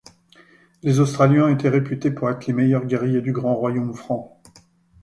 Les 0.81 0.99
Austrasiens 0.99 1.49
étaient 1.49 1.69
réputés 1.69 2.09
pour 2.09 2.27
être 2.31 2.47
les 2.47 2.53
meilleurs 2.53 2.87
guerriers 2.87 3.21
du 3.21 3.31
grand 3.33 3.53
royaume 3.53 3.93
franc. 3.93 4.41